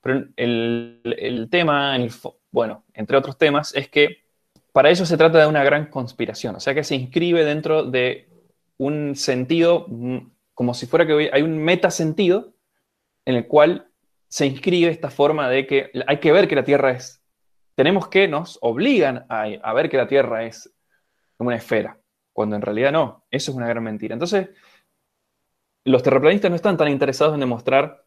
[0.00, 1.96] Pero el, tema,
[2.50, 4.24] bueno, entre otros temas, es que
[4.72, 8.31] para ello se trata de una gran conspiración, o sea que se inscribe dentro de
[8.84, 10.18] un sentido mm,
[10.54, 12.54] como si fuera que hay un metasentido
[13.24, 13.88] en el cual
[14.28, 17.22] se inscribe esta forma de que hay que ver que la Tierra es,
[17.74, 20.72] tenemos que, nos obligan a, ver que la Tierra es
[21.36, 21.98] como una esfera,
[22.32, 24.14] cuando en realidad no, eso es una gran mentira.
[24.14, 24.50] Entonces,
[25.84, 28.04] los terraplanistas no están tan interesados en demostrar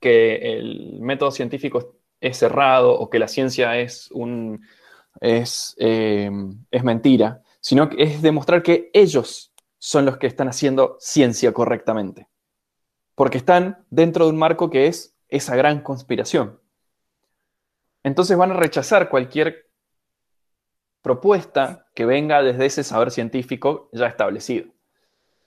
[0.00, 4.64] que el método científico es cerrado o que la ciencia es, un,
[5.20, 6.30] es, eh,
[6.70, 9.51] es mentira, sino que es demostrar que ellos
[9.84, 12.28] son los que están haciendo ciencia correctamente.
[13.16, 16.60] Porque están dentro de un marco que es esa gran conspiración.
[18.04, 19.68] Entonces van a rechazar cualquier
[21.02, 24.68] propuesta que venga desde ese saber científico ya establecido.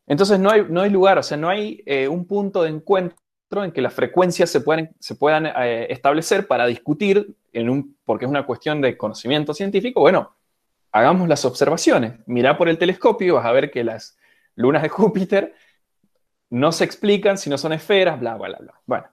[0.06, 3.64] Entonces no hay, no hay lugar, o sea, no hay eh, un punto de encuentro
[3.64, 8.26] en que las frecuencias se, puedan, se puedan eh, establecer para discutir, en un, porque
[8.26, 10.36] es una cuestión de conocimiento científico, bueno,
[10.92, 12.16] hagamos las observaciones.
[12.26, 14.18] Mira por el telescopio y vas a ver que las,
[14.56, 15.54] lunas de Júpiter
[16.50, 18.74] no se explican si no son esferas, bla, bla, bla.
[18.86, 19.08] Bueno,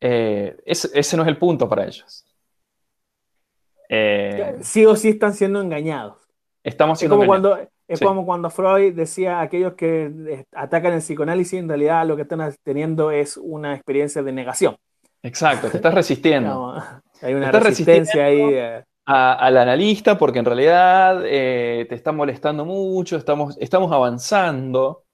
[0.00, 2.24] eh, ese, no es el punto para ellos.
[3.88, 6.18] Eh, sí o sí están siendo engañados.
[6.62, 7.58] Estamos siendo es como Cuando,
[7.88, 12.54] es como cuando Freud decía aquellos que atacan el psicoanálisis, en realidad lo que están
[12.62, 14.76] teniendo es una experiencia de negación.
[15.22, 16.74] Exacto, te estás resistiendo.
[17.20, 23.56] hay una resistencia ahí al analista porque en realidad eh, te está molestando mucho, estamos,
[23.58, 25.04] estamos avanzando.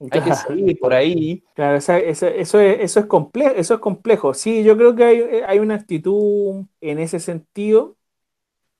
[0.00, 1.42] Hay que seguir por ahí.
[1.54, 4.32] Claro, eso, es, eso, es complejo, eso es complejo.
[4.32, 7.96] Sí, yo creo que hay, una actitud en ese sentido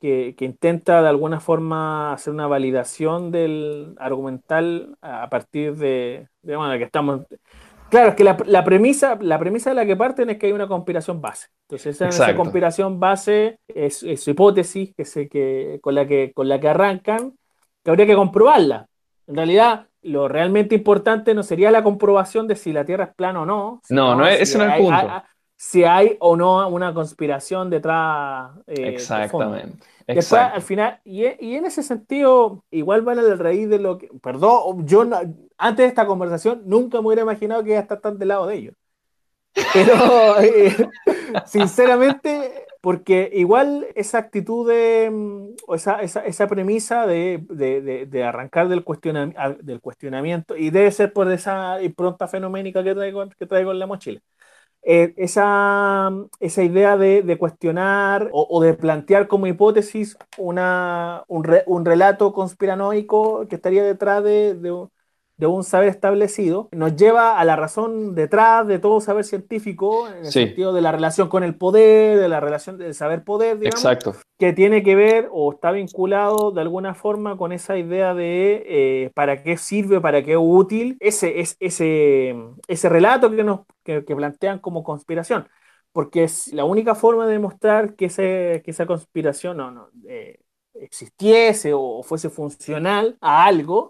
[0.00, 6.78] que, intenta de alguna forma hacer una validación del argumental a partir de, de bueno,
[6.78, 7.22] que estamos
[7.90, 10.68] Claro, es que la, premisa, la premisa de la que parten es que hay una
[10.68, 11.48] conspiración base.
[11.68, 16.60] Entonces, esa, conspiración base es, su hipótesis que se, que, con, la que, con la
[16.60, 17.34] que arrancan,
[17.82, 18.86] que habría que comprobarla.
[19.26, 23.42] En realidad, lo realmente importante no sería la comprobación de si la Tierra es plana
[23.42, 23.80] o no.
[23.88, 25.22] No, no, es, ese no es el punto.
[25.56, 28.50] si hay o no una conspiración detrás.
[28.66, 29.78] Eh, Exactamente.
[30.14, 34.08] Después, al final, y, y, en ese sentido, igual van a raíz de lo que.
[34.22, 35.02] Perdón, yo
[35.58, 38.46] antes de esta conversación nunca me hubiera imaginado que iba a estar tan del lado
[38.46, 38.74] de ellos.
[39.74, 39.92] Pero,
[40.40, 40.74] eh,
[41.46, 48.24] sinceramente, porque igual esa actitud de, mm, o esa, esa, esa premisa de, de, de,
[48.24, 48.84] arrancar del,
[49.62, 53.86] del cuestionamiento, y debe ser por esa impronta fenoménica que traigo, que traigo en la
[53.86, 54.20] mochila.
[54.90, 63.46] Eh, esa, esa, idea de, cuestionar o, de plantear como hipótesis una, un, relato conspiranoico
[63.48, 64.88] que estaría detrás de, de
[65.46, 70.32] un saber establecido, nos lleva a la razón detrás de todo saber científico, en el
[70.32, 74.16] sentido de la relación con el poder, de la relación del saber-poder, digamos, Exacto.
[74.38, 79.10] que tiene que ver o está vinculado de alguna forma con esa idea de eh,
[79.14, 82.34] para qué sirve, para qué es útil, ese, es, ese,
[82.66, 85.48] ese relato que, nos, que, plantean como conspiración.
[85.92, 90.38] Porque es la única forma de demostrar que, ese, que esa conspiración no, no, eh,
[90.74, 93.88] existiese o fuese funcional a algo,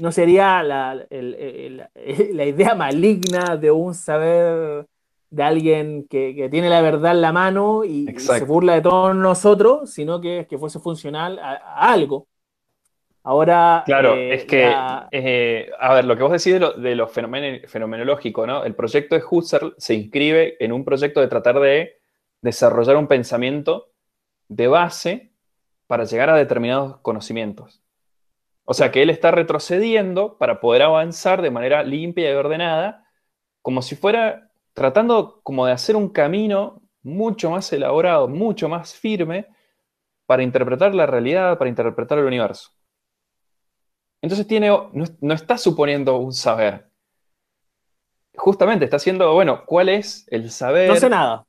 [0.00, 4.86] no sería la, idea maligna de un saber
[5.30, 9.90] de alguien que, tiene la verdad en la mano y, se burla de todos nosotros,
[9.90, 11.54] sino que, que fuese funcional a,
[11.90, 12.28] algo.
[13.24, 13.82] Ahora.
[13.86, 14.74] Claro, eh, es que.
[15.12, 18.64] Eh, a ver, lo que vos decís de lo, de lo fenomenológico, ¿no?
[18.64, 22.00] El proyecto de Husserl se inscribe en un proyecto de tratar de
[22.40, 23.92] desarrollar un pensamiento
[24.48, 25.32] de base
[25.86, 27.81] para llegar a determinados conocimientos.
[28.64, 33.08] O sea que él está retrocediendo para poder avanzar de manera limpia y ordenada,
[33.60, 39.48] como si fuera tratando como de hacer un camino mucho más elaborado, mucho más firme
[40.26, 42.70] para interpretar la realidad, para interpretar el universo.
[44.22, 46.88] Entonces tiene, no, está suponiendo un saber.
[48.36, 50.88] Justamente está haciendo, bueno, ¿cuál es el saber?
[50.88, 51.44] No sé nada.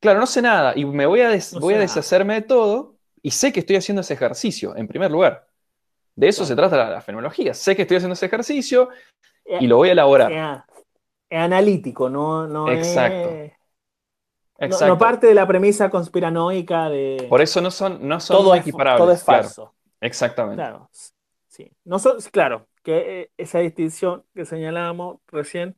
[0.00, 3.52] Claro, no sé nada y me voy a, voy a deshacerme de todo y sé
[3.52, 5.47] que estoy haciendo ese ejercicio, en primer lugar.
[6.18, 7.54] De eso se trata la, fenomenología.
[7.54, 8.88] Sé que estoy haciendo ese ejercicio
[9.60, 10.64] y lo voy a elaborar.
[11.30, 13.54] Es, analítico, no, no Exacto.
[14.58, 14.86] Exacto.
[14.88, 17.24] No, parte de la premisa conspiranoica de.
[17.28, 19.00] Por eso no son, no son todo equiparables.
[19.00, 19.74] todo es falso.
[20.00, 20.56] Exactamente.
[20.56, 20.90] Claro.
[21.46, 21.70] Sí.
[21.84, 25.76] No son, claro, que eh, esa distinción que señalábamos recién,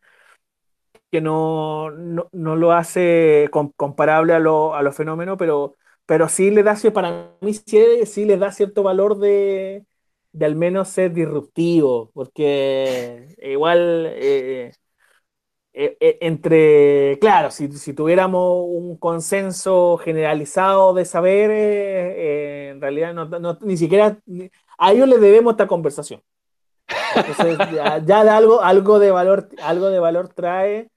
[1.11, 5.76] que no, no, lo hace comparable a, lo, a los fenómenos, pero,
[6.07, 9.85] pero sí le da, para mí sí, sí le da cierto valor de,
[10.33, 14.73] de al menos ser disruptivo, porque igual eh,
[15.73, 23.77] eh, eh, entre, claro, si, tuviéramos un consenso generalizado de saber, en realidad no, ni
[23.77, 24.19] siquiera
[24.79, 26.23] a ellos les debemos esta conversación.
[27.16, 30.90] Entonces, ya, de algo, algo, de valor, algo de valor trae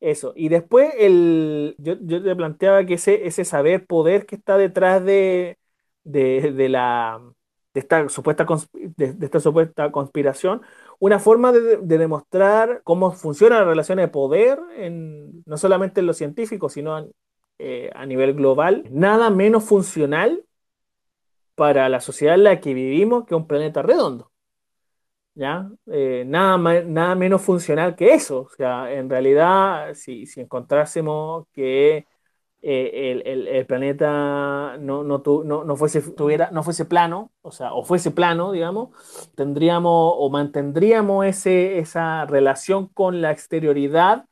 [0.00, 0.32] eso.
[0.36, 5.04] Y después el, yo, yo te planteaba que ese, ese saber, poder que está detrás
[5.04, 5.58] de,
[6.04, 7.20] de la
[7.74, 10.62] de esta supuesta, de, esta supuesta conspiración,
[11.00, 16.14] una forma de, demostrar cómo funcionan las relaciones de poder, en, no solamente en lo
[16.14, 17.08] científico, sino
[17.58, 20.44] eh, a nivel global, nada menos funcional
[21.56, 24.30] para la sociedad en la que vivimos que un planeta redondo.
[25.36, 25.68] ¿Ya?
[25.86, 28.42] Eh, nada, nada menos funcional que eso.
[28.42, 32.06] O sea, en realidad, si, si encontrásemos que
[32.66, 38.10] eh, el, planeta no, no, no, fuese, tuviera, no fuese plano, o sea, o fuese
[38.10, 38.88] plano, digamos,
[39.34, 44.24] tendríamos o mantendríamos ese, esa relación con la exterioridad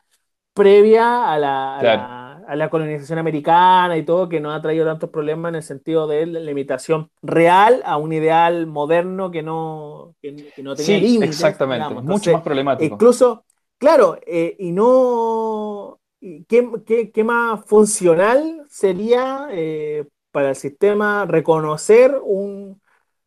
[0.54, 5.50] previa a la, a, la, colonización americana y todo, que nos ha traído tantos problemas
[5.50, 10.74] en el sentido de la limitación real a un ideal moderno que no, que, no
[10.74, 12.94] tenía sí, Exactamente, mucho más problemático.
[12.94, 13.44] Incluso,
[13.76, 15.98] claro, eh, y no
[16.46, 22.80] ¿Qué, más funcional sería eh, para el sistema reconocer un,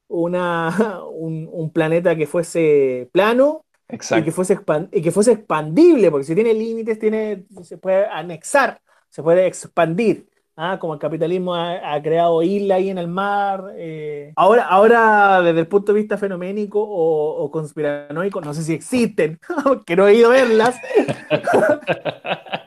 [0.08, 4.60] una, un, planeta que fuese plano y que, fuese
[4.94, 6.10] y que fuese expandible?
[6.10, 8.80] Porque si tiene límites, tiene, se puede anexar,
[9.10, 10.30] se puede expandir.
[10.56, 10.78] ¿ah?
[10.80, 13.74] como el capitalismo ha, creado isla ahí en el mar.
[13.76, 14.32] Eh.
[14.38, 19.38] Ahora, ahora, desde el punto de vista fenoménico o, o conspiranoico, no sé si existen,
[19.86, 20.80] que no he ido a verlas.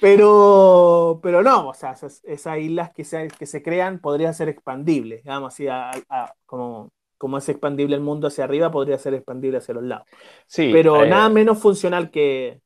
[0.00, 5.22] Pero, pero no, o sea, esas, islas que se, que se crean podrían ser expandibles,
[5.22, 5.66] digamos así,
[6.46, 10.06] como, como es expandible el mundo hacia arriba, podría ser expandible hacia los lados.
[10.46, 12.62] Sí, pero eh, nada menos funcional que...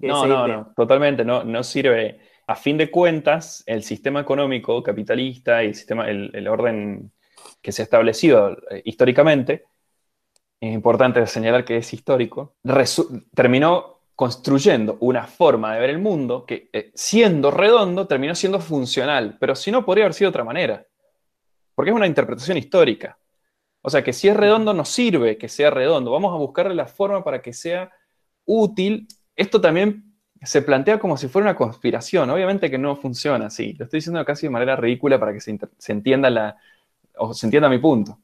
[0.00, 2.20] no, no, no, totalmente, no, no sirve.
[2.48, 7.12] A fin de cuentas, el sistema económico capitalista y el, sistema, el, orden
[7.62, 9.66] que se ha establecido eh, históricamente,
[10.60, 12.56] es importante señalar que es histórico,
[13.32, 19.36] terminó construyendo una forma de ver el mundo que, eh, siendo redondo, terminó siendo funcional,
[19.38, 20.84] pero si no, podría haber sido de otra manera,
[21.72, 23.16] porque es una interpretación histórica.
[23.80, 26.10] O sea, que si es redondo, nos sirve que sea redondo.
[26.10, 27.92] Vamos a buscarle la forma para que sea
[28.44, 29.06] útil.
[29.36, 32.28] Esto también se plantea como si fuera una conspiración.
[32.28, 33.74] Obviamente que no funciona así.
[33.74, 36.56] Lo estoy diciendo casi de manera ridícula para que se, se entienda la,
[37.18, 38.18] o se entienda mi punto.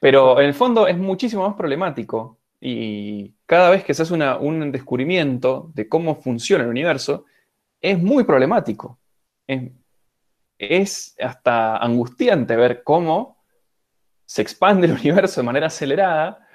[0.00, 4.70] Pero en el fondo es muchísimo más problemático y cada vez que se hace un
[4.70, 7.24] descubrimiento de cómo funciona el universo,
[7.80, 9.00] es muy problemático.
[10.56, 13.42] Es, hasta angustiante ver cómo
[14.24, 16.46] se expande el universo de manera acelerada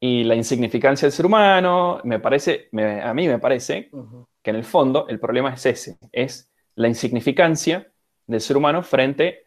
[0.00, 2.68] y la insignificancia del ser humano, me parece,
[3.04, 3.90] a mí me parece
[4.42, 7.88] que en el fondo el problema es ese, es la insignificancia
[8.26, 9.44] del ser humano frente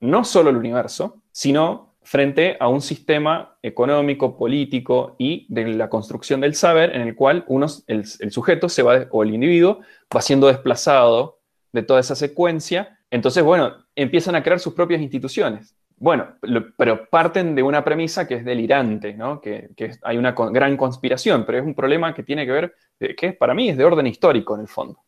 [0.00, 6.40] no solo al universo, sino frente a un sistema económico, político y de la construcción
[6.40, 9.80] del saber en el cual uno, el, sujeto se va, o el individuo
[10.16, 11.40] va siendo desplazado
[11.70, 12.98] de toda esa secuencia.
[13.10, 15.74] Entonces, bueno, empiezan a crear sus propias instituciones.
[15.98, 16.28] bueno,
[16.78, 19.38] pero parten de una premisa que es delirante, ¿no?
[19.38, 19.68] Que,
[20.02, 22.74] hay una gran conspiración, pero es un problema que tiene que ver,
[23.18, 24.98] que para mí es de orden histórico en el fondo.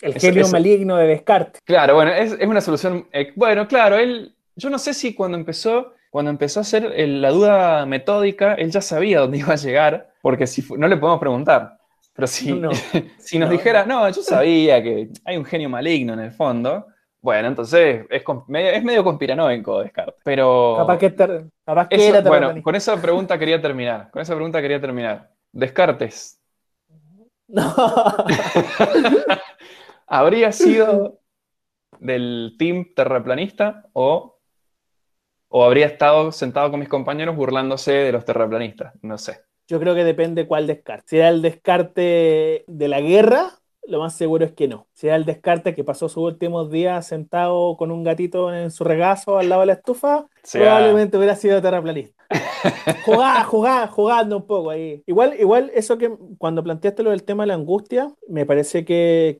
[0.00, 1.62] El genio maligno de Descartes.
[1.64, 3.06] Claro, bueno, es, una solución.
[3.12, 7.30] Eh, bueno, claro, él, yo no sé si cuando empezó, cuando empezó a hacer la
[7.30, 11.78] duda metódica, él ya sabía dónde iba a llegar, porque si no le podemos preguntar.
[12.12, 12.60] Pero si,
[13.18, 16.86] si nos dijera, no, yo sabía que hay un genio maligno en el fondo,
[17.22, 20.20] bueno, entonces es, es medio conspiranoico Descartes.
[20.22, 20.74] Pero.
[20.76, 21.14] Capaz que,
[21.64, 24.10] capaz que era Bueno, con esa pregunta quería terminar.
[24.10, 25.30] Con esa pregunta quería terminar.
[25.50, 26.38] Descartes.
[27.48, 27.74] No.
[30.06, 31.20] ¿Habría sido
[31.98, 34.31] del team terraplanista o,
[35.52, 38.94] o habría estado sentado con mis compañeros burlándose de los terraplanistas?
[39.02, 39.40] No sé.
[39.68, 41.04] Yo creo que depende cuál descarte.
[41.06, 43.50] Si era el descarte de la guerra,
[43.86, 44.88] lo más seguro es que no.
[44.92, 48.84] Si era el descarte que pasó sus últimos días sentado con un gatito en su
[48.84, 52.22] regazo al lado de la estufa, probablemente hubiera sido terraplanista.
[53.04, 55.02] Jugá, jugá, jugando un poco ahí.
[55.06, 59.38] Igual, igual eso que cuando planteaste lo del tema de la angustia, me parece que,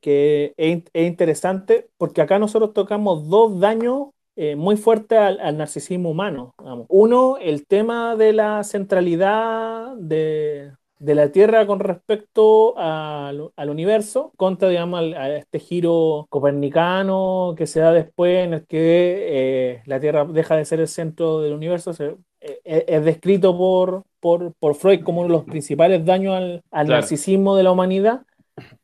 [0.56, 4.08] es, interesante porque acá nosotros tocamos dos daños
[4.44, 6.52] eh, muy fuertes al, narcisismo humano.
[6.88, 15.14] Uno, el tema de la centralidad de, la Tierra con respecto al, universo, contra, digamos,
[15.14, 18.78] a este giro copernicano que se da después en el que
[19.28, 24.02] eh, la Tierra deja de ser el centro del universo, se eh, es descrito por,
[24.58, 28.22] por, Freud como uno de los principales daños al, narcisismo de la humanidad.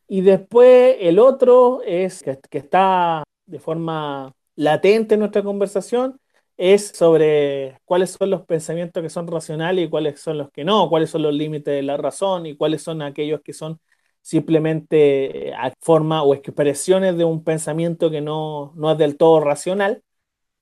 [0.07, 6.21] Y después el otro es que, está de forma latente en nuestra conversación,
[6.57, 10.89] es sobre cuáles son los pensamientos que son racionales y cuáles son los que no,
[10.89, 13.81] cuáles son los límites de la razón y cuáles son aquellos que son
[14.21, 20.03] simplemente forma o expresiones de un pensamiento que no, no es del todo racional.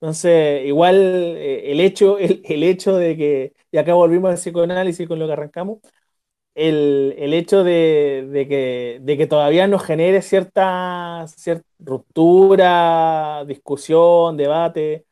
[0.01, 5.19] Entonces, igual eh, el, hecho, el, hecho de que, y acá volvimos al psicoanálisis con
[5.19, 5.79] lo que arrancamos,
[6.57, 15.05] el, hecho de, que, de, que, todavía nos genere cierta, cierta ruptura, discusión, debate,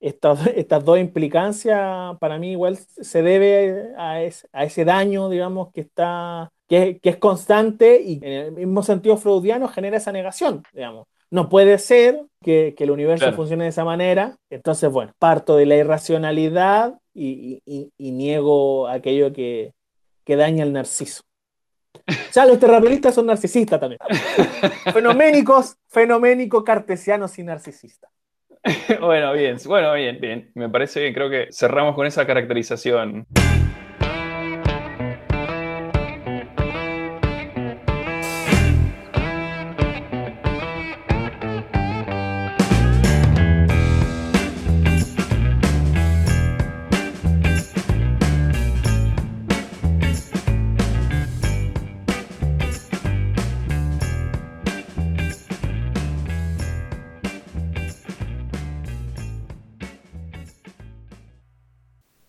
[0.00, 4.20] estas, estas dos implicancias para mí igual se debe a,
[4.52, 9.16] a ese daño, digamos, que está que, que, es constante y en el mismo sentido
[9.16, 14.36] freudiano genera esa negación, digamos no puede ser que, el universo funcione de esa manera.
[14.50, 17.62] Entonces, bueno, parto de la irracionalidad y,
[17.98, 19.72] niego aquello que,
[20.34, 21.22] daña al narciso.
[22.32, 24.00] Ya los terraplanistas son narcisistas también.
[24.92, 28.10] Fenoménicos, fenoménicos, cartesianos y narcisistas.
[29.00, 30.50] Bueno, bien, bueno, bien, bien.
[30.54, 33.26] Me parece bien, creo que cerramos con esa caracterización.